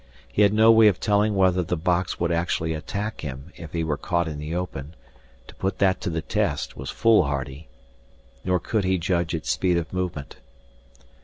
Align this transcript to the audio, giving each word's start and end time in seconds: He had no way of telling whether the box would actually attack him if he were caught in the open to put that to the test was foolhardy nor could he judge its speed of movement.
He 0.27 0.41
had 0.41 0.51
no 0.51 0.71
way 0.71 0.87
of 0.87 0.99
telling 0.99 1.35
whether 1.35 1.61
the 1.61 1.77
box 1.77 2.19
would 2.19 2.31
actually 2.31 2.73
attack 2.73 3.21
him 3.21 3.53
if 3.55 3.71
he 3.73 3.83
were 3.83 3.97
caught 3.97 4.27
in 4.27 4.39
the 4.39 4.55
open 4.55 4.95
to 5.45 5.53
put 5.53 5.77
that 5.77 6.01
to 6.01 6.09
the 6.09 6.23
test 6.23 6.75
was 6.75 6.89
foolhardy 6.89 7.67
nor 8.43 8.59
could 8.59 8.83
he 8.83 8.97
judge 8.97 9.35
its 9.35 9.51
speed 9.51 9.77
of 9.77 9.93
movement. 9.93 10.37